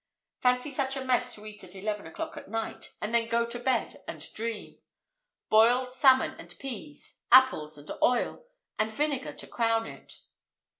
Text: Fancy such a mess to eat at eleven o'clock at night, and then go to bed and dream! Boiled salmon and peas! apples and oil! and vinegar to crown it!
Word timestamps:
Fancy 0.39 0.71
such 0.71 0.97
a 0.97 1.05
mess 1.05 1.35
to 1.35 1.45
eat 1.45 1.63
at 1.63 1.75
eleven 1.75 2.07
o'clock 2.07 2.35
at 2.35 2.47
night, 2.47 2.91
and 2.99 3.13
then 3.13 3.29
go 3.29 3.45
to 3.45 3.59
bed 3.59 4.01
and 4.07 4.33
dream! 4.33 4.79
Boiled 5.47 5.93
salmon 5.93 6.31
and 6.39 6.57
peas! 6.57 7.17
apples 7.31 7.77
and 7.77 7.91
oil! 8.01 8.43
and 8.79 8.89
vinegar 8.91 9.33
to 9.33 9.45
crown 9.45 9.85
it! 9.85 10.15